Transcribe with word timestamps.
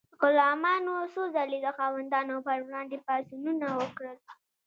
غلامانو 0.21 0.95
څو 1.13 1.21
ځلې 1.35 1.57
د 1.63 1.67
خاوندانو 1.77 2.35
پر 2.47 2.57
وړاندې 2.67 2.97
پاڅونونه 3.07 3.67
وکړل. 3.79 4.17